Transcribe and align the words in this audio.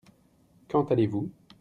Quand 0.67 0.91
allez-vous? 0.91 1.29